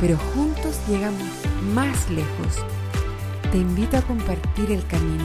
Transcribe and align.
pero 0.00 0.16
juntos 0.16 0.80
llegamos 0.88 1.28
más 1.74 2.10
lejos. 2.10 2.64
Te 3.52 3.58
invito 3.58 3.98
a 3.98 4.02
compartir 4.02 4.70
el 4.70 4.84
camino. 4.86 5.24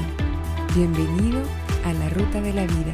Bienvenido 0.76 1.42
a 1.86 1.94
la 1.94 2.10
ruta 2.10 2.42
de 2.42 2.54
la 2.54 2.64
vida. 2.64 2.94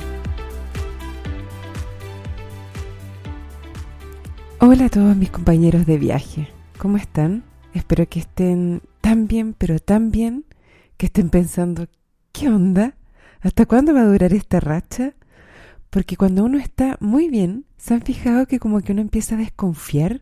Hola 4.59 4.85
a 4.85 4.89
todos 4.89 5.15
mis 5.15 5.31
compañeros 5.31 5.87
de 5.87 5.97
viaje. 5.97 6.49
¿Cómo 6.77 6.97
están? 6.97 7.43
Espero 7.73 8.07
que 8.07 8.19
estén 8.19 8.83
tan 9.01 9.27
bien, 9.27 9.55
pero 9.57 9.79
tan 9.79 10.11
bien, 10.11 10.45
que 10.97 11.07
estén 11.07 11.29
pensando, 11.29 11.87
¿qué 12.31 12.49
onda? 12.49 12.95
¿Hasta 13.41 13.65
cuándo 13.65 13.93
va 13.95 14.01
a 14.01 14.05
durar 14.05 14.33
esta 14.33 14.59
racha? 14.59 15.15
Porque 15.89 16.15
cuando 16.15 16.43
uno 16.43 16.59
está 16.59 16.97
muy 16.99 17.27
bien, 17.27 17.65
¿se 17.77 17.95
han 17.95 18.01
fijado 18.01 18.45
que 18.45 18.59
como 18.59 18.81
que 18.81 18.91
uno 18.91 19.01
empieza 19.01 19.33
a 19.33 19.39
desconfiar? 19.39 20.21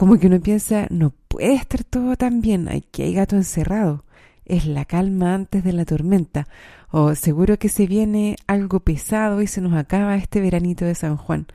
Como 0.00 0.18
que 0.18 0.28
uno 0.28 0.40
piensa, 0.40 0.86
no 0.88 1.12
puede 1.28 1.52
estar 1.52 1.84
todo 1.84 2.16
tan 2.16 2.40
bien, 2.40 2.70
aquí 2.70 3.02
hay 3.02 3.12
gato 3.12 3.36
encerrado. 3.36 4.06
Es 4.46 4.64
la 4.64 4.86
calma 4.86 5.34
antes 5.34 5.62
de 5.62 5.74
la 5.74 5.84
tormenta. 5.84 6.48
O 6.90 7.14
seguro 7.14 7.58
que 7.58 7.68
se 7.68 7.86
viene 7.86 8.36
algo 8.46 8.80
pesado 8.80 9.42
y 9.42 9.46
se 9.46 9.60
nos 9.60 9.74
acaba 9.74 10.16
este 10.16 10.40
veranito 10.40 10.86
de 10.86 10.94
San 10.94 11.18
Juan. 11.18 11.48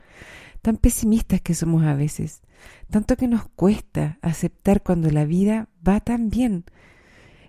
Tan 0.62 0.76
pesimistas 0.76 1.40
que 1.40 1.54
somos 1.54 1.82
a 1.82 1.94
veces. 1.94 2.40
Tanto 2.88 3.16
que 3.16 3.26
nos 3.26 3.48
cuesta 3.48 4.20
aceptar 4.22 4.80
cuando 4.84 5.10
la 5.10 5.24
vida 5.24 5.68
va 5.84 5.98
tan 5.98 6.30
bien. 6.30 6.66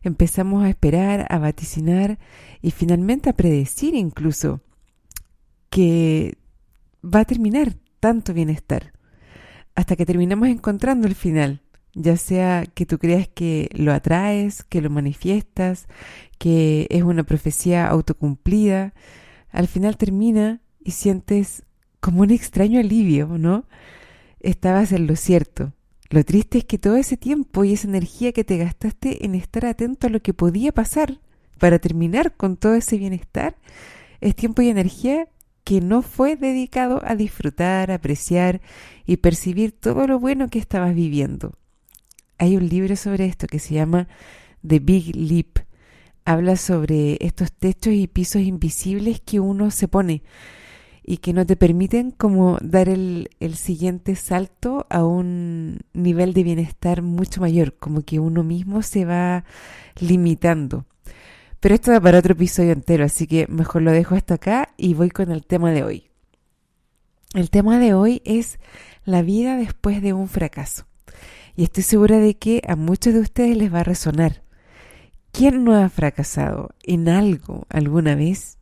Empezamos 0.01 0.63
a 0.63 0.69
esperar, 0.69 1.27
a 1.29 1.37
vaticinar 1.37 2.17
y 2.59 2.71
finalmente 2.71 3.29
a 3.29 3.33
predecir 3.33 3.93
incluso 3.93 4.61
que 5.69 6.39
va 7.05 7.19
a 7.19 7.25
terminar 7.25 7.75
tanto 7.99 8.33
bienestar 8.33 8.96
hasta 9.77 9.95
que 9.95 10.07
terminamos 10.07 10.49
encontrando 10.49 11.07
el 11.07 11.13
final, 11.13 11.61
ya 11.93 12.17
sea 12.17 12.65
que 12.65 12.87
tú 12.87 12.97
creas 12.97 13.27
que 13.27 13.69
lo 13.73 13.93
atraes, 13.93 14.63
que 14.63 14.81
lo 14.81 14.89
manifiestas, 14.89 15.85
que 16.39 16.87
es 16.89 17.03
una 17.03 17.21
profecía 17.21 17.87
autocumplida, 17.87 18.95
al 19.51 19.67
final 19.67 19.95
termina 19.95 20.61
y 20.83 20.91
sientes 20.91 21.61
como 21.99 22.21
un 22.21 22.31
extraño 22.31 22.79
alivio, 22.79 23.27
¿no? 23.37 23.65
Estabas 24.39 24.91
en 24.93 25.05
lo 25.05 25.15
cierto. 25.15 25.73
Lo 26.09 26.25
triste 26.25 26.57
es 26.57 26.65
que 26.65 26.79
todo 26.79 26.95
ese 26.95 27.15
tiempo 27.15 27.63
y 27.63 27.73
esa 27.73 27.87
energía 27.87 28.31
que 28.31 28.43
te 28.43 28.57
gastaste 28.57 29.25
en 29.25 29.35
estar 29.35 29.67
atento 29.67 30.07
a 30.07 30.09
lo 30.09 30.21
que 30.23 30.33
podía 30.33 30.71
pasar 30.71 31.19
para 31.59 31.77
terminar 31.77 32.35
con 32.35 32.57
todo 32.57 32.73
ese 32.73 32.97
bienestar 32.97 33.57
es 34.21 34.35
tiempo 34.35 34.63
y 34.63 34.69
energía 34.69 35.27
que 35.67 35.81
no 35.81 36.01
fue 36.01 36.37
dedicado 36.37 37.01
a 37.03 37.17
disfrutar, 37.17 37.91
apreciar 37.91 38.61
y 39.05 39.17
percibir 39.17 39.73
todo 39.73 40.07
lo 40.07 40.17
bueno 40.17 40.49
que 40.49 40.59
estabas 40.59 40.95
viviendo. 40.95 41.55
Hay 42.37 42.55
un 42.55 42.69
libro 42.69 42.95
sobre 42.95 43.25
esto 43.25 43.47
que 43.47 43.59
se 43.59 43.73
llama 43.73 44.07
The 44.65 44.79
Big 44.79 45.13
Leap. 45.13 45.57
Habla 46.23 46.55
sobre 46.55 47.17
estos 47.19 47.51
techos 47.51 47.93
y 47.93 48.07
pisos 48.07 48.43
invisibles 48.43 49.19
que 49.19 49.41
uno 49.41 49.69
se 49.69 49.89
pone 49.89 50.23
y 51.03 51.17
que 51.17 51.33
no 51.33 51.45
te 51.45 51.57
permiten 51.57 52.11
como 52.11 52.57
dar 52.61 52.87
el, 52.87 53.27
el 53.41 53.57
siguiente 53.57 54.15
salto 54.15 54.87
a 54.89 55.03
un 55.03 55.79
nivel 55.91 56.33
de 56.33 56.43
bienestar 56.43 57.01
mucho 57.01 57.41
mayor, 57.41 57.73
como 57.73 58.03
que 58.03 58.21
uno 58.21 58.41
mismo 58.41 58.83
se 58.83 59.03
va 59.03 59.43
limitando. 59.99 60.85
Pero 61.59 61.75
esto 61.75 61.91
da 61.91 61.99
para 61.99 62.19
otro 62.19 62.33
episodio 62.33 62.71
entero, 62.71 63.05
así 63.05 63.25
que 63.25 63.47
mejor 63.47 63.81
lo 63.81 63.91
dejo 63.91 64.15
hasta 64.15 64.35
acá 64.35 64.69
y 64.77 64.93
voy 64.93 65.09
con 65.09 65.31
el 65.31 65.45
tema 65.45 65.71
de 65.71 65.83
hoy. 65.83 66.09
El 67.33 67.49
tema 67.49 67.79
de 67.79 67.93
hoy 67.93 68.21
es 68.25 68.59
la 69.05 69.21
vida 69.21 69.57
después 69.57 70.01
de 70.01 70.13
un 70.13 70.27
fracaso. 70.27 70.85
Y 71.55 71.63
estoy 71.63 71.83
segura 71.83 72.19
de 72.19 72.35
que 72.35 72.61
a 72.67 72.75
muchos 72.75 73.13
de 73.13 73.21
ustedes 73.21 73.57
les 73.57 73.73
va 73.73 73.79
a 73.79 73.83
resonar. 73.83 74.43
¿Quién 75.31 75.63
no 75.63 75.75
ha 75.75 75.89
fracasado 75.89 76.69
en 76.83 77.09
algo 77.09 77.65
alguna 77.69 78.15
vez? 78.15 78.59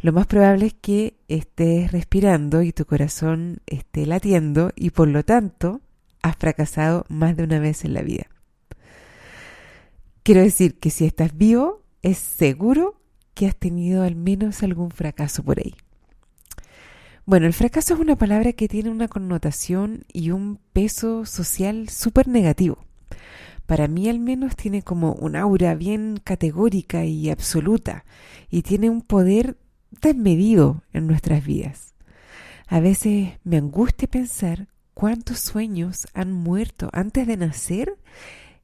Lo 0.00 0.12
más 0.12 0.26
probable 0.26 0.66
es 0.66 0.74
que 0.74 1.16
estés 1.28 1.92
respirando 1.92 2.62
y 2.62 2.72
tu 2.72 2.84
corazón 2.84 3.60
esté 3.66 4.06
latiendo 4.06 4.70
y 4.76 4.90
por 4.90 5.08
lo 5.08 5.24
tanto 5.24 5.80
has 6.22 6.36
fracasado 6.36 7.04
más 7.08 7.36
de 7.36 7.44
una 7.44 7.58
vez 7.58 7.84
en 7.84 7.94
la 7.94 8.02
vida. 8.02 8.26
Quiero 10.22 10.40
decir 10.40 10.78
que 10.78 10.90
si 10.90 11.04
estás 11.04 11.36
vivo, 11.36 11.83
es 12.04 12.18
seguro 12.18 13.00
que 13.32 13.46
has 13.46 13.56
tenido 13.56 14.04
al 14.04 14.14
menos 14.14 14.62
algún 14.62 14.90
fracaso 14.90 15.42
por 15.42 15.58
ahí. 15.58 15.74
Bueno, 17.24 17.46
el 17.46 17.54
fracaso 17.54 17.94
es 17.94 18.00
una 18.00 18.16
palabra 18.16 18.52
que 18.52 18.68
tiene 18.68 18.90
una 18.90 19.08
connotación 19.08 20.04
y 20.12 20.30
un 20.30 20.60
peso 20.74 21.24
social 21.24 21.88
súper 21.88 22.28
negativo. 22.28 22.84
Para 23.64 23.88
mí 23.88 24.10
al 24.10 24.20
menos 24.20 24.54
tiene 24.54 24.82
como 24.82 25.14
un 25.14 25.34
aura 25.34 25.74
bien 25.74 26.20
categórica 26.22 27.06
y 27.06 27.30
absoluta 27.30 28.04
y 28.50 28.60
tiene 28.60 28.90
un 28.90 29.00
poder 29.00 29.56
desmedido 30.02 30.82
en 30.92 31.06
nuestras 31.06 31.42
vidas. 31.42 31.94
A 32.66 32.80
veces 32.80 33.30
me 33.44 33.56
angustia 33.56 34.08
pensar 34.08 34.68
cuántos 34.92 35.40
sueños 35.40 36.06
han 36.12 36.32
muerto 36.32 36.90
antes 36.92 37.26
de 37.26 37.38
nacer 37.38 37.96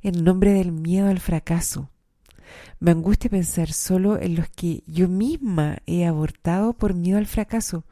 en 0.02 0.24
nombre 0.24 0.52
del 0.52 0.72
miedo 0.72 1.08
al 1.08 1.20
fracaso 1.20 1.88
me 2.78 2.90
angustia 2.90 3.30
pensar 3.30 3.72
solo 3.72 4.20
en 4.20 4.34
los 4.36 4.48
que 4.48 4.82
yo 4.86 5.08
misma 5.08 5.78
he 5.86 6.06
abortado 6.06 6.72
por 6.72 6.94
miedo 6.94 7.18
al 7.18 7.26
fracaso, 7.26 7.84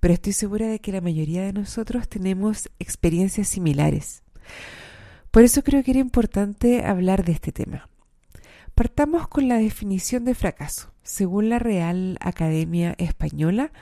pero 0.00 0.14
estoy 0.14 0.32
segura 0.32 0.66
de 0.66 0.80
que 0.80 0.92
la 0.92 1.00
mayoría 1.00 1.42
de 1.42 1.52
nosotros 1.52 2.08
tenemos 2.08 2.68
experiencias 2.78 3.48
similares. 3.48 4.22
Por 5.30 5.42
eso 5.42 5.62
creo 5.62 5.82
que 5.82 5.92
era 5.92 6.00
importante 6.00 6.84
hablar 6.84 7.24
de 7.24 7.32
este 7.32 7.52
tema. 7.52 7.88
Partamos 8.74 9.28
con 9.28 9.48
la 9.48 9.58
definición 9.58 10.24
de 10.24 10.34
fracaso. 10.34 10.92
Según 11.02 11.48
la 11.48 11.58
Real 11.58 12.18
Academia 12.20 12.94
Española, 12.98 13.72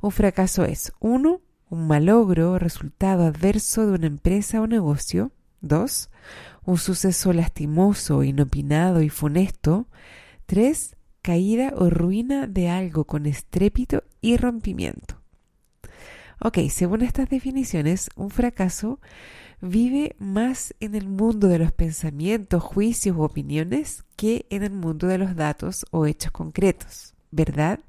un 0.00 0.10
fracaso 0.10 0.64
es 0.64 0.92
1. 1.00 1.40
Un 1.70 1.86
malogro, 1.86 2.58
resultado 2.58 3.24
adverso 3.24 3.86
de 3.86 3.92
una 3.92 4.06
empresa 4.06 4.60
o 4.60 4.66
negocio. 4.66 5.32
2 5.64 6.10
un 6.64 6.78
suceso 6.78 7.32
lastimoso, 7.32 8.22
inopinado 8.22 9.02
y 9.02 9.08
funesto. 9.08 9.86
3. 10.46 10.96
Caída 11.22 11.72
o 11.76 11.90
ruina 11.90 12.46
de 12.46 12.68
algo 12.68 13.04
con 13.04 13.26
estrépito 13.26 14.04
y 14.20 14.36
rompimiento. 14.36 15.20
Ok, 16.40 16.58
según 16.68 17.02
estas 17.02 17.30
definiciones, 17.30 18.10
un 18.16 18.30
fracaso 18.30 19.00
vive 19.60 20.16
más 20.18 20.74
en 20.80 20.94
el 20.94 21.08
mundo 21.08 21.48
de 21.48 21.58
los 21.58 21.72
pensamientos, 21.72 22.62
juicios 22.62 23.16
u 23.16 23.22
opiniones 23.22 24.04
que 24.16 24.44
en 24.50 24.62
el 24.62 24.72
mundo 24.72 25.06
de 25.06 25.16
los 25.16 25.36
datos 25.36 25.86
o 25.90 26.04
hechos 26.04 26.32
concretos, 26.32 27.14
¿verdad? 27.30 27.80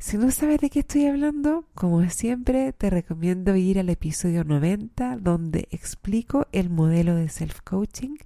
Si 0.00 0.16
no 0.16 0.30
sabes 0.30 0.60
de 0.60 0.70
qué 0.70 0.80
estoy 0.80 1.06
hablando, 1.06 1.64
como 1.74 2.08
siempre, 2.08 2.72
te 2.72 2.88
recomiendo 2.88 3.56
ir 3.56 3.80
al 3.80 3.88
episodio 3.88 4.44
90 4.44 5.16
donde 5.16 5.66
explico 5.72 6.46
el 6.52 6.70
modelo 6.70 7.16
de 7.16 7.28
self-coaching 7.28 8.16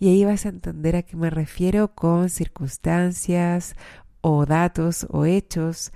y 0.00 0.08
ahí 0.08 0.24
vas 0.24 0.44
a 0.44 0.48
entender 0.48 0.96
a 0.96 1.02
qué 1.02 1.16
me 1.16 1.30
refiero 1.30 1.94
con 1.94 2.30
circunstancias 2.30 3.76
o 4.22 4.44
datos 4.44 5.06
o 5.08 5.24
hechos, 5.24 5.92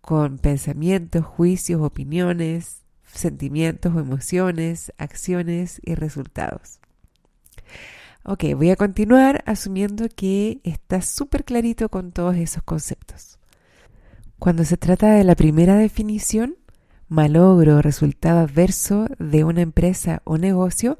con 0.00 0.38
pensamientos, 0.38 1.24
juicios, 1.24 1.82
opiniones, 1.82 2.84
sentimientos 3.12 3.92
o 3.92 3.98
emociones, 3.98 4.92
acciones 4.98 5.80
y 5.84 5.96
resultados. 5.96 6.78
Ok, 8.22 8.44
voy 8.54 8.70
a 8.70 8.76
continuar 8.76 9.42
asumiendo 9.46 10.06
que 10.14 10.60
está 10.62 11.02
súper 11.02 11.44
clarito 11.44 11.88
con 11.88 12.12
todos 12.12 12.36
esos 12.36 12.62
conceptos. 12.62 13.39
Cuando 14.40 14.64
se 14.64 14.78
trata 14.78 15.12
de 15.12 15.22
la 15.22 15.34
primera 15.34 15.76
definición, 15.76 16.56
malogro 17.08 17.82
resultado 17.82 18.40
adverso 18.40 19.06
de 19.18 19.44
una 19.44 19.60
empresa 19.60 20.22
o 20.24 20.38
negocio, 20.38 20.98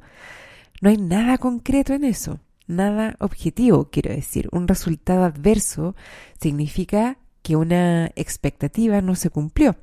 no 0.83 0.91
hay 0.91 0.99
nada 0.99 1.39
concreto 1.39 1.95
en 1.95 2.05
eso, 2.05 2.39
nada 2.67 3.17
objetivo, 3.19 3.89
quiero 3.91 4.15
decir. 4.15 4.51
Un 4.53 4.69
resultado 4.69 5.25
adverso 5.25 5.97
significa 6.39 7.17
que 7.43 7.57
una 7.57 8.11
expectativa 8.15 9.01
no 9.01 9.15
se 9.15 9.31
cumplió, 9.31 9.75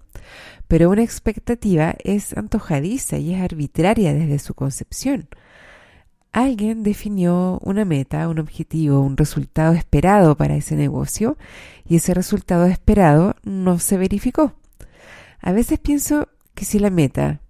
pero 0.68 0.92
una 0.92 1.02
expectativa 1.02 1.96
es 2.04 2.38
antojadiza 2.38 3.18
y 3.18 3.34
es 3.34 3.42
arbitraria 3.42 4.14
desde 4.14 4.38
su 4.38 4.54
concepción. 4.54 5.30
Alguien 6.44 6.84
definió 6.84 7.60
una 7.64 7.84
meta, 7.84 8.28
un 8.30 8.38
objetivo, 8.38 9.02
un 9.02 9.18
resultado 9.18 9.74
esperado 9.74 10.38
para 10.38 10.56
ese 10.56 10.76
negocio 10.76 11.36
y 11.84 11.96
ese 11.96 12.14
resultado 12.14 12.66
esperado 12.68 13.36
no 13.44 13.80
se 13.80 13.98
verificó. 13.98 14.54
A 15.40 15.52
veces 15.52 15.80
pienso 15.80 16.30
que 16.54 16.64
si 16.64 16.78
la 16.78 16.92
meta 16.92 17.42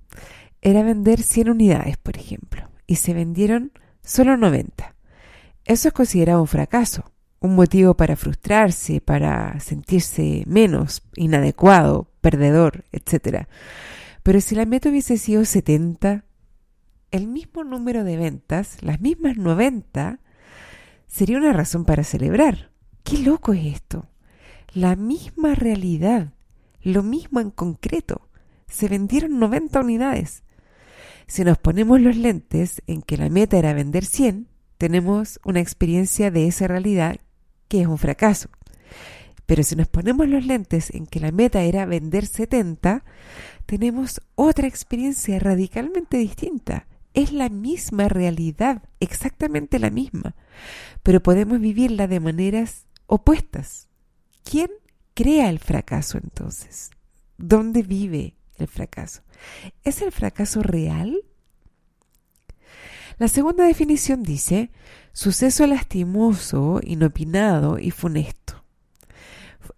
era 0.62 0.84
vender 0.84 1.22
100 1.22 1.50
unidades, 1.50 1.98
por 1.98 2.16
ejemplo, 2.16 2.70
y 2.86 2.96
se 2.96 3.14
vendieron 3.14 3.74
solo 4.04 4.38
90, 4.38 4.96
eso 5.66 5.90
es 5.90 5.94
considerado 5.94 6.40
un 6.40 6.48
fracaso, 6.48 7.12
un 7.42 7.56
motivo 7.56 7.96
para 7.96 8.16
frustrarse, 8.16 9.02
para 9.02 9.60
sentirse 9.60 10.44
menos, 10.48 11.04
inadecuado, 11.18 12.10
perdedor, 12.22 12.86
etc. 12.94 13.48
Pero 14.24 14.40
si 14.40 14.56
la 14.56 14.66
meta 14.66 14.88
hubiese 14.88 15.18
sido 15.18 15.44
70, 15.44 16.24
el 17.12 17.28
mismo 17.28 17.64
número 17.64 18.04
de 18.04 18.18
ventas, 18.18 18.82
las 18.82 19.00
mismas 19.02 19.38
90, 19.38 20.20
sería 21.08 21.38
una 21.38 21.54
razón 21.54 21.86
para 21.86 22.04
celebrar. 22.04 22.72
¡Qué 23.04 23.20
loco 23.20 23.54
es 23.54 23.76
esto! 23.76 24.08
La 24.74 24.96
misma 24.96 25.56
realidad, 25.56 26.34
lo 26.82 27.04
mismo 27.04 27.40
en 27.40 27.52
concreto. 27.52 28.30
Se 28.68 28.90
vendieron 28.90 29.40
90 29.40 29.80
unidades. 29.80 30.44
Si 31.26 31.44
nos 31.44 31.58
ponemos 31.58 32.02
los 32.02 32.16
lentes 32.18 32.82
en 32.88 33.02
que 33.02 33.18
la 33.18 33.30
meta 33.30 33.58
era 33.58 33.74
vender 33.74 34.06
100, 34.06 34.48
tenemos 34.78 35.40
una 35.44 35.60
experiencia 35.60 36.32
de 36.32 36.48
esa 36.48 36.68
realidad 36.68 37.18
que 37.68 37.82
es 37.82 37.88
un 37.88 37.98
fracaso. 37.98 38.50
Pero 39.46 39.64
si 39.64 39.76
nos 39.76 39.88
ponemos 39.88 40.28
los 40.28 40.46
lentes 40.46 40.94
en 40.94 41.08
que 41.08 41.22
la 41.22 41.32
meta 41.32 41.64
era 41.64 41.86
vender 41.86 42.26
70, 42.26 43.04
tenemos 43.66 44.22
otra 44.36 44.68
experiencia 44.68 45.40
radicalmente 45.40 46.18
distinta. 46.18 46.86
Es 47.18 47.34
la 47.34 47.50
misma 47.50 48.10
realidad, 48.10 48.84
exactamente 49.00 49.80
la 49.80 49.90
misma, 49.90 50.36
pero 51.02 51.24
podemos 51.24 51.60
vivirla 51.60 52.08
de 52.08 52.20
maneras 52.20 52.86
opuestas. 53.08 53.90
¿Quién 54.44 54.70
crea 55.16 55.50
el 55.50 55.58
fracaso 55.58 56.20
entonces? 56.20 56.92
¿Dónde 57.40 57.82
vive 57.82 58.36
el 58.60 58.68
fracaso? 58.68 59.24
¿Es 59.84 60.04
el 60.04 60.12
fracaso 60.12 60.62
real? 60.62 61.18
La 63.18 63.28
segunda 63.28 63.66
definición 63.66 64.22
dice, 64.22 64.70
suceso 65.12 65.66
lastimoso, 65.66 66.82
inopinado 66.84 67.80
y 67.80 67.90
funesto. 67.90 68.64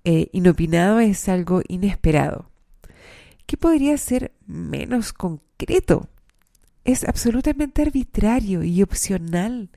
Eh, 0.03 0.27
inopinado 0.33 1.00
es 1.00 1.30
algo 1.30 1.62
inesperado. 1.69 2.51
¿Qué 3.45 3.56
podría 3.56 3.97
ser 3.97 4.33
menos 4.45 5.13
concreto? 5.13 6.09
Es 6.83 7.03
absolutamente 7.03 7.81
arbitrario 7.81 8.63
y 8.63 8.81
opcional 8.81 9.69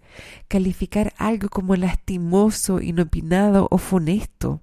calificar 0.48 1.12
algo 1.16 1.48
como 1.48 1.76
lastimoso, 1.76 2.80
inopinado 2.80 3.68
o 3.70 3.78
funesto. 3.78 4.62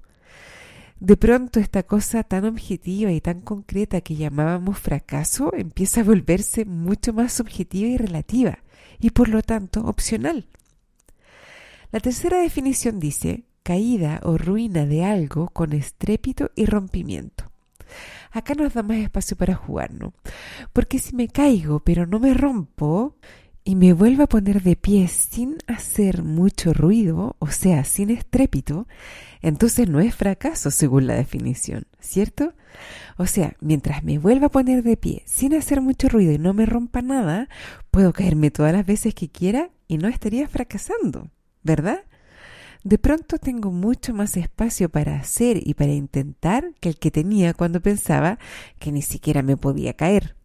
De 0.99 1.15
pronto 1.15 1.59
esta 1.59 1.83
cosa 1.83 2.23
tan 2.23 2.45
objetiva 2.45 3.11
y 3.11 3.21
tan 3.21 3.39
concreta 3.39 4.01
que 4.01 4.15
llamábamos 4.15 4.79
fracaso 4.79 5.53
empieza 5.53 6.01
a 6.01 6.03
volverse 6.03 6.65
mucho 6.65 7.13
más 7.13 7.33
subjetiva 7.33 7.87
y 7.87 7.97
relativa 7.97 8.59
y 8.99 9.11
por 9.11 9.29
lo 9.29 9.41
tanto 9.41 9.85
opcional. 9.85 10.47
La 11.91 11.99
tercera 11.99 12.41
definición 12.41 12.99
dice 12.99 13.45
caída 13.63 14.19
o 14.23 14.37
ruina 14.37 14.85
de 14.85 15.05
algo 15.05 15.49
con 15.49 15.73
estrépito 15.73 16.51
y 16.55 16.65
rompimiento. 16.65 17.45
Acá 18.31 18.53
nos 18.53 18.73
da 18.73 18.83
más 18.83 18.97
espacio 18.97 19.37
para 19.37 19.55
jugar, 19.55 19.93
¿no? 19.93 20.13
Porque 20.73 20.99
si 20.99 21.15
me 21.15 21.27
caigo 21.27 21.79
pero 21.79 22.05
no 22.05 22.19
me 22.19 22.33
rompo 22.33 23.15
y 23.63 23.75
me 23.75 23.93
vuelvo 23.93 24.23
a 24.23 24.27
poner 24.27 24.63
de 24.63 24.75
pie 24.75 25.07
sin 25.07 25.57
hacer 25.67 26.23
mucho 26.23 26.73
ruido, 26.73 27.35
o 27.39 27.47
sea, 27.47 27.83
sin 27.83 28.09
estrépito, 28.09 28.87
entonces 29.41 29.87
no 29.87 29.99
es 29.99 30.15
fracaso 30.15 30.71
según 30.71 31.07
la 31.07 31.15
definición, 31.15 31.85
¿cierto? 31.99 32.53
O 33.17 33.27
sea, 33.27 33.55
mientras 33.59 34.03
me 34.03 34.17
vuelva 34.17 34.47
a 34.47 34.51
poner 34.51 34.81
de 34.81 34.97
pie 34.97 35.23
sin 35.25 35.53
hacer 35.53 35.81
mucho 35.81 36.09
ruido 36.09 36.31
y 36.31 36.39
no 36.39 36.53
me 36.53 36.65
rompa 36.65 37.01
nada, 37.01 37.49
puedo 37.91 38.13
caerme 38.13 38.49
todas 38.49 38.73
las 38.73 38.85
veces 38.85 39.13
que 39.13 39.29
quiera 39.29 39.69
y 39.87 39.97
no 39.97 40.07
estaría 40.07 40.47
fracasando, 40.47 41.29
¿verdad? 41.61 41.99
De 42.83 42.97
pronto 42.97 43.37
tengo 43.37 43.71
mucho 43.71 44.13
más 44.13 44.37
espacio 44.37 44.89
para 44.89 45.17
hacer 45.17 45.59
y 45.67 45.73
para 45.73 45.91
intentar 45.91 46.73
que 46.79 46.89
el 46.89 46.97
que 46.97 47.11
tenía 47.11 47.53
cuando 47.53 47.81
pensaba 47.81 48.39
que 48.79 48.91
ni 48.91 49.01
siquiera 49.01 49.41
me 49.41 49.57
podía 49.57 49.93
caer. 49.93 50.35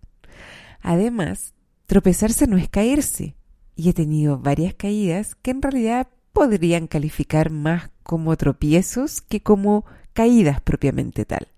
Además, 0.82 1.54
tropezarse 1.86 2.46
no 2.46 2.56
es 2.56 2.68
caerse, 2.68 3.36
y 3.76 3.88
he 3.88 3.92
tenido 3.92 4.38
varias 4.38 4.74
caídas 4.74 5.34
que 5.36 5.50
en 5.52 5.62
realidad 5.62 6.08
podrían 6.32 6.86
calificar 6.86 7.50
más 7.50 7.90
como 8.02 8.36
tropiezos 8.36 9.20
que 9.22 9.40
como 9.40 9.84
caídas 10.12 10.60
propiamente 10.60 11.24
tal. 11.24 11.48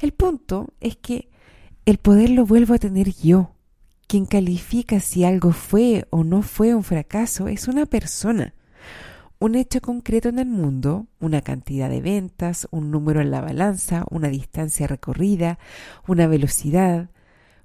El 0.00 0.12
punto 0.12 0.72
es 0.80 0.96
que 0.96 1.30
el 1.84 1.98
poder 1.98 2.30
lo 2.30 2.44
vuelvo 2.44 2.74
a 2.74 2.78
tener 2.78 3.14
yo. 3.14 3.52
Quien 4.08 4.26
califica 4.26 5.00
si 5.00 5.24
algo 5.24 5.52
fue 5.52 6.06
o 6.10 6.24
no 6.24 6.42
fue 6.42 6.74
un 6.74 6.84
fracaso 6.84 7.48
es 7.48 7.68
una 7.68 7.86
persona. 7.86 8.54
Un 9.38 9.54
hecho 9.54 9.82
concreto 9.82 10.30
en 10.30 10.38
el 10.38 10.46
mundo, 10.46 11.06
una 11.20 11.42
cantidad 11.42 11.90
de 11.90 12.00
ventas, 12.00 12.66
un 12.70 12.90
número 12.90 13.20
en 13.20 13.30
la 13.30 13.42
balanza, 13.42 14.04
una 14.10 14.28
distancia 14.28 14.86
recorrida, 14.86 15.58
una 16.06 16.26
velocidad, 16.26 17.10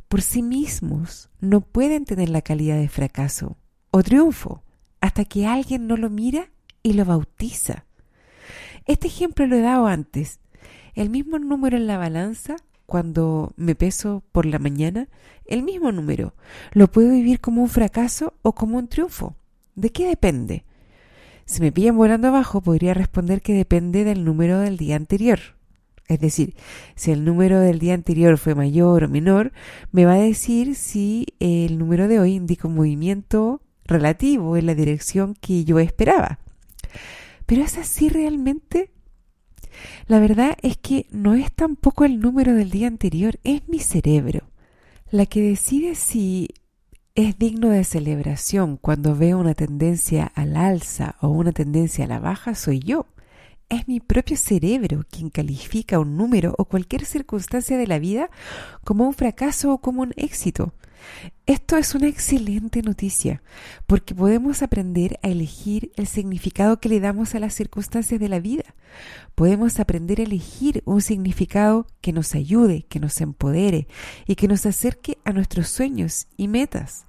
por 0.09 0.21
sí 0.21 0.43
mismos 0.43 1.29
no 1.39 1.61
pueden 1.61 2.03
tener 2.03 2.27
la 2.27 2.41
calidad 2.41 2.75
de 2.75 2.89
fracaso 2.89 3.55
o 3.91 4.03
triunfo 4.03 4.63
hasta 4.99 5.23
que 5.23 5.47
alguien 5.47 5.87
no 5.87 5.95
lo 5.95 6.09
mira 6.09 6.49
y 6.83 6.93
lo 6.93 7.05
bautiza. 7.05 7.85
Este 8.85 9.07
ejemplo 9.07 9.47
lo 9.47 9.55
he 9.55 9.61
dado 9.61 9.87
antes 9.87 10.41
el 10.93 11.09
mismo 11.09 11.39
número 11.39 11.77
en 11.77 11.87
la 11.87 11.97
balanza 11.97 12.57
cuando 12.85 13.53
me 13.55 13.75
peso 13.75 14.21
por 14.33 14.45
la 14.45 14.59
mañana, 14.59 15.07
el 15.45 15.63
mismo 15.63 15.93
número. 15.93 16.35
Lo 16.73 16.91
puedo 16.91 17.11
vivir 17.11 17.39
como 17.39 17.61
un 17.61 17.69
fracaso 17.69 18.33
o 18.41 18.53
como 18.53 18.77
un 18.77 18.89
triunfo. 18.89 19.37
¿De 19.75 19.91
qué 19.91 20.05
depende? 20.07 20.65
Si 21.51 21.59
me 21.59 21.73
pillan 21.73 21.97
volando 21.97 22.29
abajo, 22.29 22.61
podría 22.61 22.93
responder 22.93 23.41
que 23.41 23.53
depende 23.53 24.05
del 24.05 24.23
número 24.23 24.59
del 24.59 24.77
día 24.77 24.95
anterior. 24.95 25.39
Es 26.07 26.21
decir, 26.21 26.55
si 26.95 27.11
el 27.11 27.25
número 27.25 27.59
del 27.59 27.77
día 27.77 27.93
anterior 27.93 28.37
fue 28.37 28.55
mayor 28.55 29.03
o 29.03 29.09
menor, 29.09 29.51
me 29.91 30.05
va 30.05 30.13
a 30.13 30.19
decir 30.19 30.75
si 30.75 31.25
el 31.41 31.77
número 31.77 32.07
de 32.07 32.21
hoy 32.21 32.35
indica 32.35 32.69
un 32.69 32.75
movimiento 32.75 33.61
relativo 33.83 34.55
en 34.55 34.65
la 34.65 34.75
dirección 34.75 35.35
que 35.41 35.65
yo 35.65 35.79
esperaba. 35.79 36.39
Pero 37.47 37.63
¿es 37.63 37.77
así 37.77 38.07
realmente? 38.07 38.93
La 40.07 40.21
verdad 40.21 40.57
es 40.61 40.77
que 40.77 41.05
no 41.11 41.33
es 41.33 41.51
tampoco 41.51 42.05
el 42.05 42.21
número 42.21 42.53
del 42.53 42.71
día 42.71 42.87
anterior, 42.87 43.41
es 43.43 43.67
mi 43.67 43.79
cerebro. 43.79 44.47
La 45.09 45.25
que 45.25 45.41
decide 45.41 45.95
si 45.95 46.47
es 47.15 47.37
digno 47.37 47.69
de 47.69 47.83
celebración 47.83 48.77
cuando 48.77 49.15
veo 49.15 49.37
una 49.37 49.53
tendencia 49.53 50.31
al 50.33 50.55
alza 50.55 51.15
o 51.19 51.27
una 51.27 51.51
tendencia 51.51 52.05
a 52.05 52.07
la 52.07 52.19
baja 52.19 52.55
soy 52.55 52.79
yo. 52.79 53.05
Es 53.71 53.87
mi 53.87 54.01
propio 54.01 54.35
cerebro 54.35 55.05
quien 55.09 55.29
califica 55.29 55.97
un 55.97 56.17
número 56.17 56.53
o 56.57 56.65
cualquier 56.65 57.05
circunstancia 57.05 57.77
de 57.77 57.87
la 57.87 57.99
vida 57.99 58.29
como 58.83 59.07
un 59.07 59.13
fracaso 59.13 59.71
o 59.71 59.77
como 59.77 60.01
un 60.01 60.13
éxito. 60.17 60.73
Esto 61.45 61.77
es 61.77 61.95
una 61.95 62.09
excelente 62.09 62.81
noticia, 62.81 63.41
porque 63.87 64.13
podemos 64.13 64.61
aprender 64.61 65.21
a 65.23 65.29
elegir 65.29 65.93
el 65.95 66.07
significado 66.07 66.81
que 66.81 66.89
le 66.89 66.99
damos 66.99 67.33
a 67.33 67.39
las 67.39 67.53
circunstancias 67.53 68.19
de 68.19 68.27
la 68.27 68.41
vida. 68.41 68.75
Podemos 69.35 69.79
aprender 69.79 70.19
a 70.19 70.23
elegir 70.23 70.83
un 70.85 70.99
significado 70.99 71.87
que 72.01 72.11
nos 72.11 72.35
ayude, 72.35 72.83
que 72.89 72.99
nos 72.99 73.21
empodere 73.21 73.87
y 74.27 74.35
que 74.35 74.49
nos 74.49 74.65
acerque 74.65 75.17
a 75.23 75.31
nuestros 75.31 75.69
sueños 75.69 76.27
y 76.35 76.49
metas. 76.49 77.05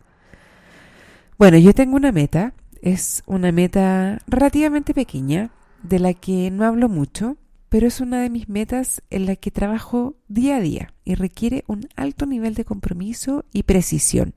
Bueno, 1.38 1.58
yo 1.58 1.74
tengo 1.74 1.96
una 1.96 2.12
meta, 2.12 2.54
es 2.82 3.24
una 3.26 3.50
meta 3.50 4.20
relativamente 4.28 4.94
pequeña, 4.94 5.50
de 5.82 5.98
la 5.98 6.14
que 6.14 6.50
no 6.50 6.64
hablo 6.64 6.88
mucho, 6.88 7.36
pero 7.68 7.86
es 7.86 8.00
una 8.00 8.20
de 8.20 8.30
mis 8.30 8.48
metas 8.48 9.02
en 9.10 9.26
la 9.26 9.36
que 9.36 9.50
trabajo 9.50 10.16
día 10.28 10.56
a 10.56 10.60
día 10.60 10.94
y 11.04 11.14
requiere 11.14 11.64
un 11.66 11.88
alto 11.96 12.26
nivel 12.26 12.54
de 12.54 12.64
compromiso 12.64 13.44
y 13.52 13.62
precisión. 13.62 14.34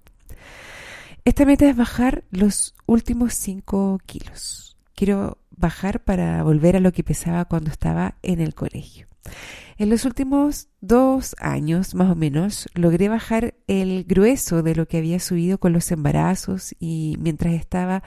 Esta 1.25 1.45
meta 1.45 1.67
es 1.67 1.75
bajar 1.75 2.23
los 2.29 2.75
últimos 2.85 3.33
5 3.33 3.99
kilos. 4.05 4.74
Quiero 4.95 5.37
bajar 5.51 6.03
para 6.03 6.41
volver 6.43 6.75
a 6.75 6.79
lo 6.79 6.91
que 6.91 7.03
pesaba 7.03 7.45
cuando 7.45 7.69
estaba 7.69 8.15
en 8.21 8.39
el 8.39 8.55
colegio. 8.55 9.07
En 9.77 9.89
los 9.89 10.05
últimos 10.05 10.69
dos 10.79 11.35
años, 11.39 11.95
más 11.95 12.09
o 12.09 12.15
menos, 12.15 12.69
logré 12.75 13.09
bajar 13.09 13.55
el 13.67 14.05
grueso 14.05 14.63
de 14.63 14.73
lo 14.73 14.87
que 14.87 14.97
había 14.97 15.19
subido 15.19 15.57
con 15.57 15.73
los 15.73 15.91
embarazos 15.91 16.73
y 16.79 17.17
mientras 17.19 17.53
estaba 17.53 18.03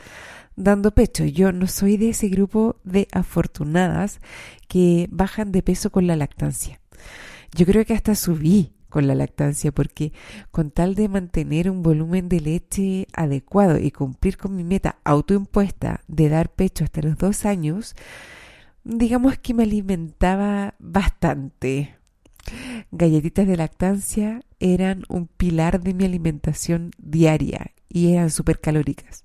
dando 0.57 0.95
pecho. 0.95 1.25
Yo 1.27 1.53
no 1.53 1.67
soy 1.67 1.99
de 1.99 2.11
ese 2.11 2.29
grupo 2.29 2.81
de 2.85 3.07
afortunadas 3.13 4.21
que 4.67 5.09
bajan 5.11 5.53
de 5.53 5.63
peso 5.63 5.91
con 5.91 6.07
la 6.07 6.17
lactancia. 6.17 6.81
Yo 7.55 7.67
creo 7.67 7.85
que 7.85 7.95
hasta 7.95 8.15
subí 8.15 8.73
con 8.89 9.07
la 9.07 9.15
lactancia 9.15 9.73
porque 9.73 10.13
con 10.51 10.71
tal 10.71 10.95
de 10.95 11.09
mantener 11.09 11.71
un 11.71 11.83
volumen 11.83 12.29
de 12.29 12.41
leche 12.41 13.07
adecuado 13.13 13.79
y 13.79 13.91
cumplir 13.91 14.37
con 14.37 14.57
mi 14.57 14.65
meta 14.65 14.97
autoimpuesta 15.05 16.03
de 16.09 16.29
dar 16.29 16.51
pecho 16.51 16.85
hasta 16.85 17.03
los 17.03 17.17
dos 17.19 17.45
años, 17.45 17.95
digamos 18.85 19.39
que 19.39 19.55
me 19.55 19.65
alimentaba 19.65 20.75
bastante. 20.79 21.97
Galletitas 22.91 23.47
de 23.47 23.57
lactancia 23.57 24.41
eran 24.61 25.05
un 25.09 25.27
pilar 25.27 25.81
de 25.81 25.95
mi 25.95 26.05
alimentación 26.05 26.91
diaria 26.99 27.73
y 27.89 28.13
eran 28.13 28.31
súper 28.31 28.61
calóricas. 28.61 29.25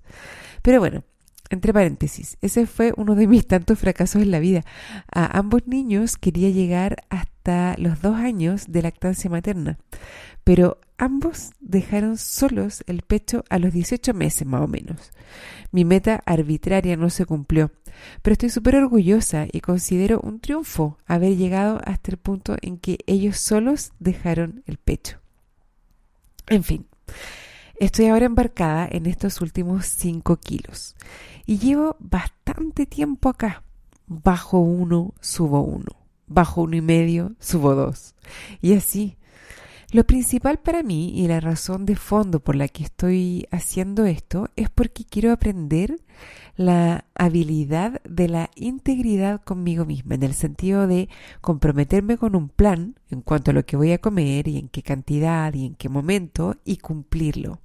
Pero 0.62 0.80
bueno, 0.80 1.04
entre 1.50 1.72
paréntesis, 1.72 2.36
ese 2.40 2.66
fue 2.66 2.92
uno 2.96 3.14
de 3.14 3.26
mis 3.26 3.46
tantos 3.46 3.78
fracasos 3.78 4.22
en 4.22 4.30
la 4.30 4.40
vida. 4.40 4.64
A 5.12 5.38
ambos 5.38 5.66
niños 5.66 6.16
quería 6.16 6.50
llegar 6.50 7.04
hasta 7.10 7.33
los 7.76 8.00
dos 8.00 8.16
años 8.16 8.64
de 8.68 8.82
lactancia 8.82 9.30
materna, 9.30 9.78
pero 10.44 10.78
ambos 10.96 11.52
dejaron 11.60 12.16
solos 12.16 12.82
el 12.86 13.02
pecho 13.02 13.44
a 13.50 13.58
los 13.58 13.72
18 13.72 14.14
meses 14.14 14.46
más 14.46 14.62
o 14.62 14.66
menos. 14.66 15.12
Mi 15.70 15.84
meta 15.84 16.22
arbitraria 16.24 16.96
no 16.96 17.10
se 17.10 17.26
cumplió, 17.26 17.70
pero 18.22 18.32
estoy 18.32 18.50
súper 18.50 18.76
orgullosa 18.76 19.46
y 19.50 19.60
considero 19.60 20.20
un 20.20 20.40
triunfo 20.40 20.98
haber 21.06 21.36
llegado 21.36 21.80
hasta 21.84 22.12
el 22.12 22.16
punto 22.16 22.56
en 22.62 22.78
que 22.78 22.98
ellos 23.06 23.38
solos 23.38 23.92
dejaron 23.98 24.62
el 24.66 24.78
pecho. 24.78 25.18
En 26.46 26.62
fin, 26.62 26.86
estoy 27.78 28.06
ahora 28.06 28.26
embarcada 28.26 28.88
en 28.90 29.06
estos 29.06 29.40
últimos 29.40 29.86
5 29.86 30.36
kilos 30.38 30.96
y 31.44 31.58
llevo 31.58 31.96
bastante 32.00 32.86
tiempo 32.86 33.28
acá. 33.28 33.62
Bajo 34.06 34.58
uno, 34.58 35.14
subo 35.20 35.62
uno. 35.62 36.03
Bajo 36.26 36.62
uno 36.62 36.76
y 36.76 36.80
medio, 36.80 37.34
subo 37.38 37.74
dos. 37.74 38.14
Y 38.60 38.74
así. 38.74 39.16
Lo 39.90 40.04
principal 40.04 40.58
para 40.58 40.82
mí 40.82 41.16
y 41.16 41.28
la 41.28 41.38
razón 41.38 41.86
de 41.86 41.94
fondo 41.94 42.40
por 42.40 42.56
la 42.56 42.66
que 42.66 42.82
estoy 42.82 43.46
haciendo 43.52 44.06
esto 44.06 44.48
es 44.56 44.68
porque 44.68 45.04
quiero 45.04 45.30
aprender 45.30 46.00
la 46.56 47.04
habilidad 47.14 48.02
de 48.02 48.28
la 48.28 48.50
integridad 48.56 49.40
conmigo 49.42 49.84
misma, 49.84 50.16
en 50.16 50.24
el 50.24 50.34
sentido 50.34 50.88
de 50.88 51.08
comprometerme 51.40 52.16
con 52.18 52.34
un 52.34 52.48
plan 52.48 52.98
en 53.08 53.20
cuanto 53.20 53.52
a 53.52 53.54
lo 53.54 53.64
que 53.64 53.76
voy 53.76 53.92
a 53.92 53.98
comer 53.98 54.48
y 54.48 54.58
en 54.58 54.68
qué 54.68 54.82
cantidad 54.82 55.54
y 55.54 55.66
en 55.66 55.76
qué 55.76 55.88
momento 55.88 56.56
y 56.64 56.78
cumplirlo. 56.78 57.60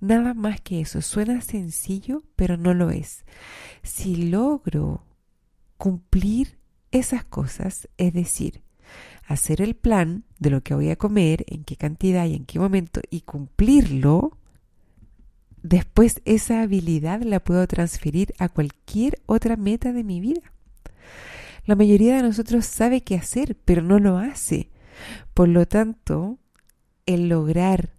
Nada 0.00 0.34
más 0.34 0.60
que 0.60 0.80
eso. 0.80 1.02
Suena 1.02 1.40
sencillo, 1.40 2.22
pero 2.34 2.56
no 2.56 2.74
lo 2.74 2.90
es. 2.90 3.24
Si 3.82 4.16
logro 4.16 5.04
cumplir 5.76 6.59
esas 6.90 7.24
cosas, 7.24 7.88
es 7.98 8.12
decir, 8.12 8.62
hacer 9.26 9.60
el 9.62 9.76
plan 9.76 10.24
de 10.38 10.50
lo 10.50 10.62
que 10.62 10.74
voy 10.74 10.90
a 10.90 10.96
comer, 10.96 11.44
en 11.48 11.64
qué 11.64 11.76
cantidad 11.76 12.26
y 12.26 12.34
en 12.34 12.46
qué 12.46 12.58
momento, 12.58 13.00
y 13.10 13.20
cumplirlo, 13.20 14.36
después 15.62 16.20
esa 16.24 16.62
habilidad 16.62 17.22
la 17.22 17.40
puedo 17.40 17.66
transferir 17.66 18.34
a 18.38 18.48
cualquier 18.48 19.20
otra 19.26 19.56
meta 19.56 19.92
de 19.92 20.04
mi 20.04 20.20
vida. 20.20 20.52
La 21.66 21.76
mayoría 21.76 22.16
de 22.16 22.22
nosotros 22.22 22.66
sabe 22.66 23.02
qué 23.02 23.14
hacer, 23.14 23.56
pero 23.64 23.82
no 23.82 23.98
lo 23.98 24.18
hace. 24.18 24.70
Por 25.34 25.48
lo 25.48 25.66
tanto, 25.66 26.38
el 27.06 27.28
lograr 27.28 27.90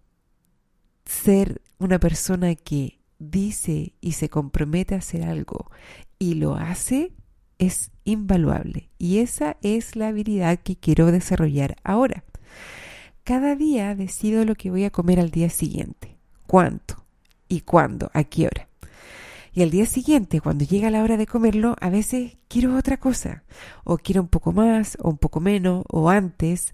ser 1.05 1.61
una 1.77 1.99
persona 1.99 2.55
que 2.55 2.99
dice 3.19 3.93
y 4.01 4.13
se 4.13 4.29
compromete 4.29 4.95
a 4.95 4.99
hacer 4.99 5.23
algo 5.23 5.69
y 6.17 6.35
lo 6.35 6.55
hace 6.55 7.13
es 7.59 7.91
invaluable. 8.11 8.89
Y 8.97 9.19
esa 9.19 9.57
es 9.61 9.95
la 9.95 10.09
habilidad 10.09 10.59
que 10.59 10.75
quiero 10.75 11.11
desarrollar 11.11 11.75
ahora. 11.83 12.23
Cada 13.23 13.55
día 13.55 13.95
decido 13.95 14.45
lo 14.45 14.55
que 14.55 14.71
voy 14.71 14.83
a 14.83 14.89
comer 14.89 15.19
al 15.19 15.31
día 15.31 15.49
siguiente, 15.49 16.17
cuánto 16.47 17.05
y 17.47 17.61
cuándo, 17.61 18.09
a 18.13 18.23
qué 18.23 18.47
hora. 18.47 18.67
Y 19.53 19.63
al 19.63 19.69
día 19.69 19.85
siguiente, 19.85 20.39
cuando 20.39 20.63
llega 20.63 20.89
la 20.89 21.03
hora 21.03 21.17
de 21.17 21.27
comerlo, 21.27 21.75
a 21.81 21.89
veces 21.89 22.37
quiero 22.47 22.75
otra 22.77 22.97
cosa, 22.97 23.43
o 23.83 23.97
quiero 23.97 24.21
un 24.21 24.29
poco 24.29 24.53
más, 24.53 24.97
o 25.01 25.09
un 25.09 25.17
poco 25.17 25.41
menos, 25.41 25.83
o 25.89 26.09
antes, 26.09 26.73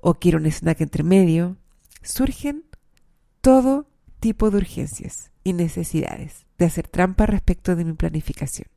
o 0.00 0.14
quiero 0.14 0.38
un 0.38 0.46
snack 0.46 0.80
entre 0.82 1.02
medio. 1.02 1.56
Surgen 2.02 2.64
todo 3.40 3.88
tipo 4.20 4.50
de 4.50 4.58
urgencias 4.58 5.32
y 5.42 5.52
necesidades 5.52 6.46
de 6.58 6.66
hacer 6.66 6.86
trampa 6.86 7.26
respecto 7.26 7.74
de 7.74 7.84
mi 7.84 7.92
planificación. 7.92 8.68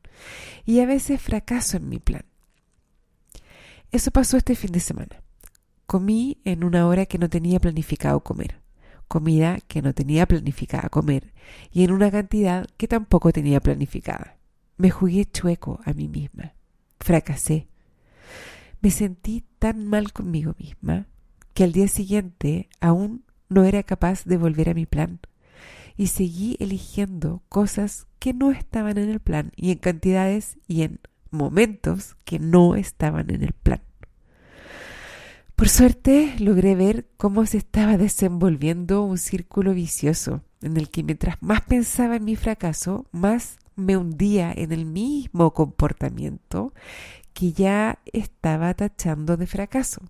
Y 0.65 0.79
a 0.79 0.85
veces 0.85 1.21
fracaso 1.21 1.77
en 1.77 1.89
mi 1.89 1.99
plan. 1.99 2.25
Eso 3.91 4.11
pasó 4.11 4.37
este 4.37 4.55
fin 4.55 4.71
de 4.71 4.79
semana. 4.79 5.21
Comí 5.85 6.37
en 6.43 6.63
una 6.63 6.87
hora 6.87 7.05
que 7.07 7.17
no 7.17 7.29
tenía 7.29 7.59
planificado 7.59 8.19
comer, 8.19 8.61
comida 9.07 9.57
que 9.67 9.81
no 9.81 9.93
tenía 9.93 10.27
planificada 10.27 10.89
comer 10.89 11.33
y 11.71 11.83
en 11.83 11.91
una 11.91 12.11
cantidad 12.11 12.67
que 12.77 12.87
tampoco 12.87 13.31
tenía 13.31 13.59
planificada. 13.59 14.37
Me 14.77 14.91
jugué 14.91 15.25
chueco 15.25 15.79
a 15.83 15.93
mí 15.93 16.07
misma. 16.07 16.53
Fracasé. 16.99 17.67
Me 18.81 18.91
sentí 18.91 19.43
tan 19.57 19.87
mal 19.87 20.13
conmigo 20.13 20.53
misma 20.59 21.07
que 21.53 21.63
al 21.63 21.71
día 21.71 21.87
siguiente 21.87 22.69
aún 22.79 23.25
no 23.49 23.65
era 23.65 23.81
capaz 23.81 24.23
de 24.25 24.37
volver 24.37 24.69
a 24.69 24.73
mi 24.75 24.85
plan 24.85 25.19
y 25.99 26.07
seguí 26.07 26.55
eligiendo 26.61 27.43
cosas 27.49 28.07
que 28.19 28.33
no 28.33 28.51
estaban 28.51 28.97
en 28.97 29.09
el 29.09 29.19
plan 29.19 29.51
y 29.57 29.71
en 29.71 29.79
cantidades 29.79 30.57
y 30.65 30.83
en 30.83 31.01
momentos 31.29 32.15
que 32.23 32.39
no 32.39 32.77
estaban 32.77 33.29
en 33.29 33.43
el 33.43 33.51
plan. 33.51 33.81
Por 35.57 35.67
suerte 35.67 36.35
logré 36.39 36.75
ver 36.75 37.09
cómo 37.17 37.45
se 37.45 37.57
estaba 37.57 37.97
desenvolviendo 37.97 39.03
un 39.03 39.17
círculo 39.17 39.73
vicioso 39.73 40.41
en 40.61 40.77
el 40.77 40.89
que 40.89 41.03
mientras 41.03 41.35
más 41.41 41.63
pensaba 41.63 42.15
en 42.15 42.23
mi 42.23 42.37
fracaso, 42.37 43.05
más 43.11 43.57
me 43.75 43.97
hundía 43.97 44.53
en 44.55 44.71
el 44.71 44.85
mismo 44.85 45.53
comportamiento 45.53 46.73
que 47.33 47.51
ya 47.51 47.99
estaba 48.05 48.73
tachando 48.73 49.35
de 49.35 49.47
fracaso. 49.47 50.01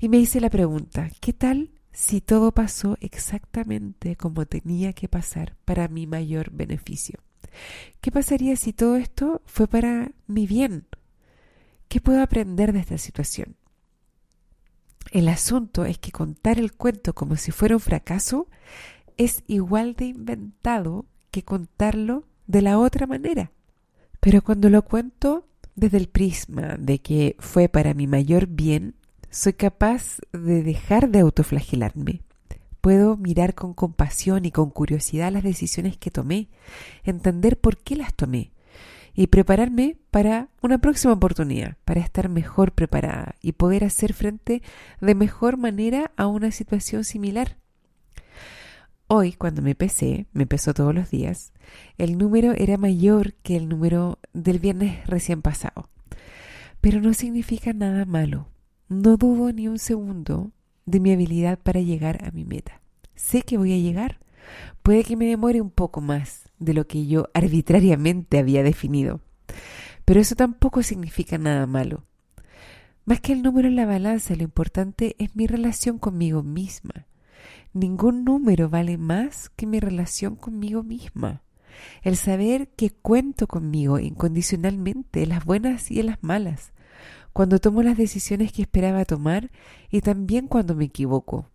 Y 0.00 0.08
me 0.08 0.16
hice 0.16 0.40
la 0.40 0.50
pregunta, 0.50 1.10
¿qué 1.20 1.32
tal 1.32 1.70
si 1.94 2.20
todo 2.20 2.52
pasó 2.52 2.98
exactamente 3.00 4.16
como 4.16 4.46
tenía 4.46 4.92
que 4.92 5.08
pasar 5.08 5.56
para 5.64 5.86
mi 5.88 6.06
mayor 6.06 6.50
beneficio? 6.50 7.20
¿Qué 8.00 8.10
pasaría 8.10 8.56
si 8.56 8.72
todo 8.72 8.96
esto 8.96 9.42
fue 9.46 9.68
para 9.68 10.10
mi 10.26 10.46
bien? 10.46 10.86
¿Qué 11.88 12.00
puedo 12.00 12.20
aprender 12.20 12.72
de 12.72 12.80
esta 12.80 12.98
situación? 12.98 13.56
El 15.12 15.28
asunto 15.28 15.84
es 15.84 15.98
que 15.98 16.10
contar 16.10 16.58
el 16.58 16.72
cuento 16.72 17.14
como 17.14 17.36
si 17.36 17.52
fuera 17.52 17.76
un 17.76 17.80
fracaso 17.80 18.48
es 19.16 19.44
igual 19.46 19.94
de 19.94 20.06
inventado 20.06 21.06
que 21.30 21.44
contarlo 21.44 22.24
de 22.48 22.62
la 22.62 22.80
otra 22.80 23.06
manera. 23.06 23.52
Pero 24.18 24.42
cuando 24.42 24.68
lo 24.68 24.82
cuento 24.82 25.46
desde 25.76 25.98
el 25.98 26.08
prisma 26.08 26.76
de 26.76 26.98
que 26.98 27.36
fue 27.38 27.68
para 27.68 27.94
mi 27.94 28.08
mayor 28.08 28.48
bien, 28.48 28.96
soy 29.34 29.54
capaz 29.54 30.18
de 30.32 30.62
dejar 30.62 31.08
de 31.10 31.18
autoflagelarme. 31.18 32.22
Puedo 32.80 33.16
mirar 33.16 33.54
con 33.56 33.74
compasión 33.74 34.44
y 34.44 34.52
con 34.52 34.70
curiosidad 34.70 35.32
las 35.32 35.42
decisiones 35.42 35.96
que 35.96 36.12
tomé, 36.12 36.48
entender 37.02 37.58
por 37.58 37.76
qué 37.78 37.96
las 37.96 38.14
tomé 38.14 38.52
y 39.12 39.26
prepararme 39.26 39.96
para 40.12 40.50
una 40.62 40.78
próxima 40.78 41.14
oportunidad, 41.14 41.76
para 41.84 42.00
estar 42.00 42.28
mejor 42.28 42.72
preparada 42.72 43.34
y 43.42 43.52
poder 43.52 43.82
hacer 43.82 44.12
frente 44.12 44.62
de 45.00 45.14
mejor 45.16 45.56
manera 45.56 46.12
a 46.16 46.28
una 46.28 46.52
situación 46.52 47.02
similar. 47.02 47.56
Hoy, 49.08 49.32
cuando 49.32 49.62
me 49.62 49.74
pesé, 49.74 50.26
me 50.32 50.46
pesó 50.46 50.74
todos 50.74 50.94
los 50.94 51.10
días, 51.10 51.52
el 51.98 52.18
número 52.18 52.52
era 52.52 52.76
mayor 52.76 53.34
que 53.34 53.56
el 53.56 53.68
número 53.68 54.20
del 54.32 54.60
viernes 54.60 55.04
recién 55.08 55.42
pasado. 55.42 55.90
Pero 56.80 57.00
no 57.00 57.14
significa 57.14 57.72
nada 57.72 58.04
malo. 58.04 58.53
No 58.94 59.16
dudo 59.16 59.52
ni 59.52 59.66
un 59.66 59.80
segundo 59.80 60.52
de 60.86 61.00
mi 61.00 61.12
habilidad 61.12 61.58
para 61.58 61.80
llegar 61.80 62.24
a 62.24 62.30
mi 62.30 62.44
meta. 62.44 62.80
Sé 63.16 63.42
que 63.42 63.58
voy 63.58 63.72
a 63.72 63.76
llegar. 63.76 64.20
Puede 64.84 65.02
que 65.02 65.16
me 65.16 65.26
demore 65.26 65.60
un 65.60 65.70
poco 65.70 66.00
más 66.00 66.48
de 66.60 66.74
lo 66.74 66.86
que 66.86 67.04
yo 67.08 67.28
arbitrariamente 67.34 68.38
había 68.38 68.62
definido. 68.62 69.20
Pero 70.04 70.20
eso 70.20 70.36
tampoco 70.36 70.84
significa 70.84 71.38
nada 71.38 71.66
malo. 71.66 72.04
Más 73.04 73.20
que 73.20 73.32
el 73.32 73.42
número 73.42 73.66
en 73.66 73.74
la 73.74 73.84
balanza, 73.84 74.36
lo 74.36 74.44
importante 74.44 75.16
es 75.18 75.34
mi 75.34 75.48
relación 75.48 75.98
conmigo 75.98 76.44
misma. 76.44 77.08
Ningún 77.72 78.24
número 78.24 78.70
vale 78.70 78.96
más 78.96 79.50
que 79.56 79.66
mi 79.66 79.80
relación 79.80 80.36
conmigo 80.36 80.84
misma. 80.84 81.42
El 82.02 82.16
saber 82.16 82.68
que 82.68 82.90
cuento 82.90 83.48
conmigo 83.48 83.98
incondicionalmente 83.98 85.24
en 85.24 85.30
las 85.30 85.44
buenas 85.44 85.90
y 85.90 86.00
las 86.04 86.22
malas, 86.22 86.73
cuando 87.34 87.58
tomo 87.58 87.82
las 87.82 87.98
decisiones 87.98 88.52
que 88.52 88.62
esperaba 88.62 89.04
tomar 89.04 89.50
y 89.90 90.00
también 90.00 90.46
cuando 90.46 90.76
me 90.76 90.84
equivoco. 90.84 91.50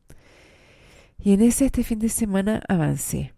Y 1.17 1.33
en 1.33 1.41
ese 1.41 1.65
este 1.65 1.85
fin 1.85 1.99
de 1.99 2.09
semana 2.09 2.61
avancé. 2.67 3.33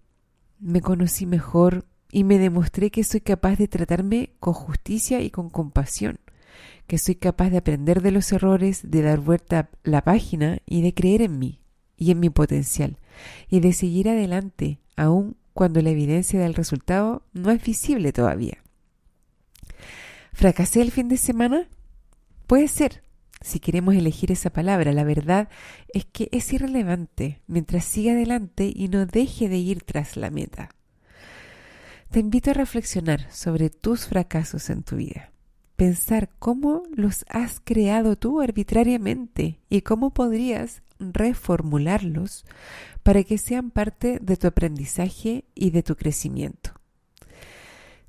Me 0.60 0.82
conocí 0.82 1.28
mejor 1.28 1.86
y 2.12 2.24
me 2.24 2.40
demostré 2.40 2.90
que 2.90 3.04
soy 3.04 3.22
capaz 3.22 3.58
de 3.58 3.68
tratarme 3.68 4.32
con 4.40 4.54
justicia 4.54 5.22
y 5.22 5.30
con 5.30 5.52
compasión, 5.52 6.20
que 6.88 6.98
soy 6.98 7.14
capaz 7.14 7.52
de 7.52 7.58
aprender 7.58 8.02
de 8.02 8.12
los 8.12 8.32
errores, 8.32 8.90
de 8.90 9.04
dar 9.04 9.20
vuelta 9.20 9.60
a 9.60 9.70
la 9.84 10.04
página 10.04 10.58
y 10.66 10.82
de 10.82 10.96
creer 10.96 11.22
en 11.22 11.38
mí 11.38 11.62
y 11.96 12.10
en 12.10 12.20
mi 12.20 12.32
potencial 12.32 12.98
y 13.50 13.60
de 13.60 13.72
seguir 13.72 14.10
adelante 14.10 14.80
aun 14.96 15.38
cuando 15.54 15.80
la 15.84 15.92
evidencia 15.92 16.40
del 16.40 16.56
resultado 16.56 17.22
no 17.34 17.52
es 17.52 17.64
visible 17.64 18.12
todavía. 18.12 18.58
¿Fracasé 20.34 20.82
el 20.82 20.90
fin 20.90 21.08
de 21.08 21.18
semana? 21.18 21.70
Puede 22.52 22.68
ser, 22.68 23.02
si 23.40 23.62
queremos 23.62 23.96
elegir 23.96 24.30
esa 24.30 24.50
palabra. 24.50 24.92
La 24.92 25.06
verdad 25.06 25.48
es 25.94 26.04
que 26.04 26.28
es 26.34 26.52
irrelevante 26.52 27.40
mientras 27.48 27.86
siga 27.86 28.12
adelante 28.12 28.70
y 28.76 28.90
no 28.90 29.06
deje 29.06 29.48
de 29.48 29.56
ir 29.56 29.84
tras 29.84 30.18
la 30.18 30.30
meta. 30.32 30.68
Te 32.10 32.20
invito 32.20 32.52
a 32.52 32.54
reflexionar 32.54 33.32
sobre 33.32 33.70
tus 33.70 34.06
fracasos 34.06 34.70
en 34.70 34.84
tu 34.84 34.98
vida. 34.98 35.32
Pensar 35.78 36.30
cómo 36.40 36.84
los 36.94 37.24
has 37.30 37.62
creado 37.64 38.18
tú 38.18 38.42
arbitrariamente 38.42 39.62
y 39.70 39.84
cómo 39.84 40.14
podrías 40.14 40.82
reformularlos 41.00 42.44
para 43.02 43.24
que 43.24 43.38
sean 43.38 43.72
parte 43.72 44.20
de 44.22 44.36
tu 44.36 44.48
aprendizaje 44.48 45.46
y 45.56 45.70
de 45.70 45.84
tu 45.84 45.96
crecimiento. 45.96 46.61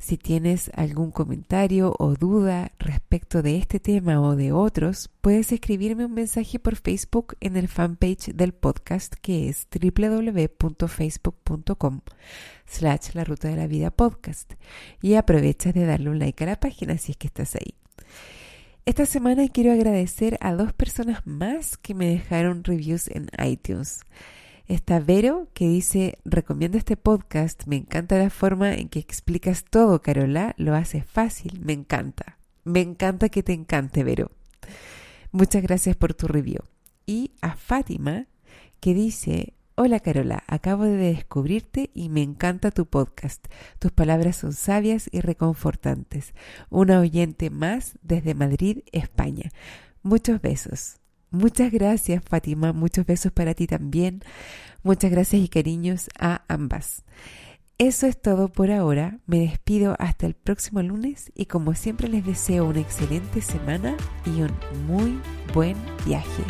Si 0.02 0.18
tienes 0.18 0.71
algún 0.75 1.11
comentario 1.12 1.94
o 1.97 2.14
duda 2.14 2.73
respecto 2.80 3.40
de 3.40 3.56
este 3.56 3.78
tema 3.78 4.21
o 4.21 4.35
de 4.35 4.50
otros, 4.50 5.09
puedes 5.21 5.52
escribirme 5.52 6.06
un 6.06 6.14
mensaje 6.14 6.59
por 6.59 6.75
Facebook 6.75 7.37
en 7.38 7.56
el 7.56 7.68
fanpage 7.68 8.35
del 8.35 8.52
podcast 8.52 9.14
que 9.14 9.49
es 9.49 9.68
www.facebook.com 9.71 12.00
slash 12.66 13.14
la 13.14 13.23
ruta 13.23 13.47
de 13.47 13.54
la 13.54 13.68
vida 13.68 13.92
podcast 13.92 14.54
y 15.00 15.14
aprovecha 15.14 15.73
de 15.73 15.87
darle 15.87 16.11
un 16.11 16.18
like 16.18 16.42
a 16.42 16.49
la 16.49 16.59
página 16.59 16.99
si 16.99 17.12
es 17.12 17.16
que 17.16 17.28
estás 17.28 17.54
ahí. 17.54 17.76
Esta 18.85 19.06
semana 19.06 19.47
quiero 19.50 19.71
agradecer 19.71 20.37
a 20.40 20.52
dos 20.54 20.73
personas 20.73 21.25
más 21.28 21.76
que 21.76 21.94
me 21.94 22.09
dejaron 22.09 22.64
reviews 22.64 23.06
en 23.06 23.28
iTunes. 23.40 24.00
Está 24.73 25.00
Vero 25.00 25.49
que 25.52 25.69
dice, 25.69 26.19
recomiendo 26.25 26.79
este 26.79 26.97
podcast, 26.97 27.67
me 27.67 27.76
encanta 27.76 28.17
la 28.17 28.31
forma 28.31 28.73
en 28.73 28.88
que 28.88 29.00
explicas 29.00 29.67
todo, 29.69 30.00
Carola, 30.00 30.55
lo 30.57 30.75
haces 30.75 31.05
fácil, 31.05 31.61
me 31.61 31.75
encanta. 31.75 32.38
Me 32.64 32.81
encanta 32.81 33.29
que 33.29 33.43
te 33.43 33.52
encante, 33.52 34.02
Vero. 34.02 34.31
Muchas 35.31 35.62
gracias 35.62 35.95
por 35.95 36.14
tu 36.14 36.26
review. 36.26 36.61
Y 37.05 37.33
a 37.43 37.55
Fátima 37.55 38.29
que 38.81 38.95
dice, 38.95 39.52
hola 39.75 40.00
Carola, 40.00 40.43
acabo 40.47 40.85
de 40.85 40.97
descubrirte 40.97 41.91
y 41.93 42.09
me 42.09 42.23
encanta 42.23 42.71
tu 42.71 42.87
podcast. 42.87 43.49
Tus 43.79 43.93
palabras 43.93 44.37
son 44.37 44.55
sabias 44.55 45.07
y 45.12 45.21
reconfortantes. 45.21 46.33
Una 46.71 46.99
oyente 46.99 47.50
más 47.50 47.99
desde 48.00 48.33
Madrid, 48.33 48.79
España. 48.91 49.50
Muchos 50.02 50.41
besos. 50.41 51.01
Muchas 51.33 51.73
gracias, 51.73 52.23
Fátima. 52.23 52.73
Muchos 52.73 53.07
besos 53.07 53.33
para 53.33 53.55
ti 53.55 53.67
también. 53.67 54.23
Muchas 54.83 55.11
gracias 55.11 55.43
y 55.43 55.49
cariños 55.49 56.09
a 56.19 56.45
ambas. 56.47 57.05
Eso 57.79 58.07
es 58.07 58.21
todo 58.21 58.49
por 58.49 58.71
ahora. 58.71 59.19
Me 59.27 59.41
despido 59.41 59.97
hasta 59.99 60.27
el 60.27 60.35
próximo 60.35 60.83
lunes 60.83 61.33
y 61.35 61.47
como 61.47 61.75
siempre 61.75 62.09
les 62.09 62.25
deseo 62.25 62.67
una 62.67 62.81
excelente 62.81 63.41
semana 63.41 63.97
y 64.25 64.43
un 64.43 64.53
muy 64.87 65.19
buen 65.53 65.77
viaje. 66.05 66.45